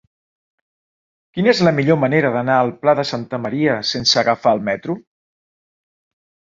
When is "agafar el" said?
4.27-4.67